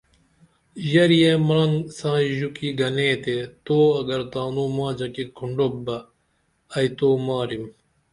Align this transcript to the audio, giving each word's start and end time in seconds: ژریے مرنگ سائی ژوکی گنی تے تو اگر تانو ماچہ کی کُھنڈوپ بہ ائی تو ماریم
ژریے 0.89 1.31
مرنگ 1.47 1.77
سائی 1.97 2.29
ژوکی 2.37 2.69
گنی 2.79 3.09
تے 3.23 3.35
تو 3.65 3.77
اگر 4.01 4.21
تانو 4.31 4.65
ماچہ 4.75 5.07
کی 5.13 5.23
کُھنڈوپ 5.37 5.73
بہ 5.85 5.95
ائی 6.75 6.87
تو 6.97 7.07
ماریم 7.25 7.63